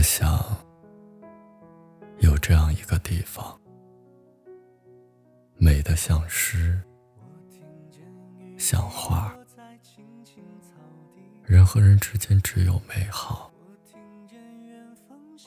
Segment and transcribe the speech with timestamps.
[0.00, 0.42] 我想
[2.20, 3.60] 有这样一个地方
[5.58, 6.80] 美的像诗
[8.56, 9.36] 像画
[11.44, 13.52] 人和人之间只有美好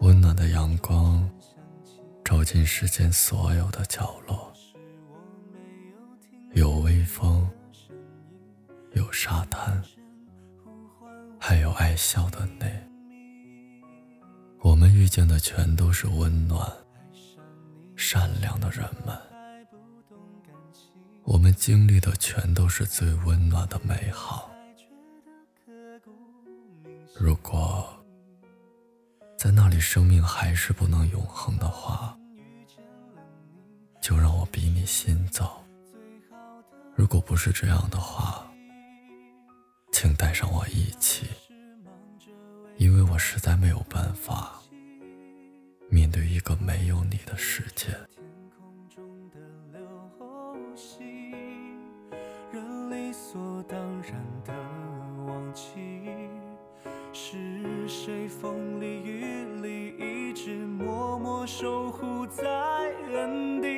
[0.00, 1.30] 温暖的阳光
[2.24, 4.52] 照进世间所有的角落
[6.54, 7.48] 有微风
[8.94, 9.80] 有沙滩
[11.38, 12.89] 还有爱笑的你
[14.92, 16.70] 遇见的全都是温暖、
[17.96, 19.16] 善良的人们，
[21.24, 24.50] 我们经历的全都是最温暖的美好。
[27.18, 27.88] 如果
[29.36, 32.16] 在那里生命还是不能永恒的话，
[34.00, 35.62] 就让我比你先走。
[36.94, 38.46] 如果不是这样的话，
[39.92, 41.26] 请带上我一起，
[42.76, 44.59] 因为我实在没有办法
[46.10, 47.86] 面对一个没有你的世界。
[52.52, 54.52] 人理所当然的
[55.24, 56.02] 忘记。
[57.12, 62.42] 是谁风里雨里一直默默守护在
[63.08, 63.68] 原地？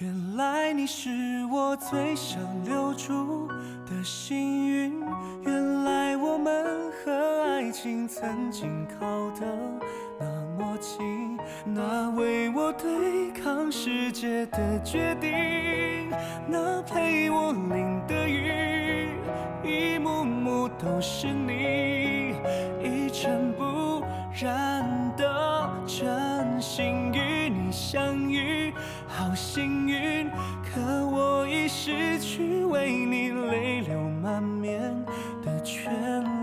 [0.00, 3.46] 原来你是我最想留住
[3.86, 5.00] 的幸运。
[5.44, 9.46] 原来我们和爱情曾经靠得
[10.20, 10.26] 那
[10.58, 16.10] 么近，那为我对抗世界的决定，
[16.46, 19.08] 那陪我淋的雨，
[19.64, 22.34] 一幕幕都是你。
[22.82, 24.02] 一尘不
[24.34, 24.84] 染
[25.16, 28.72] 的真心与你相遇，
[29.06, 30.30] 好幸运。
[30.62, 34.80] 可我已失去为你泪流满面
[35.42, 36.39] 的权利。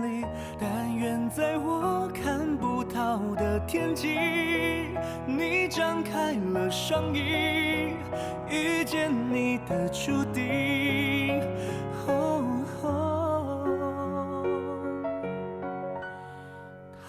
[3.68, 4.16] 天际，
[5.26, 7.92] 你张开了双翼，
[8.48, 11.38] 遇见你的注定。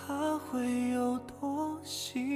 [0.05, 2.28] 他会有多幸